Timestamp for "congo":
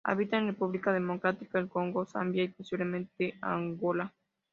1.69-2.07